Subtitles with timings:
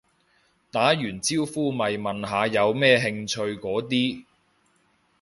[0.71, 4.25] 打完招呼咪問下有咩興趣嗰啲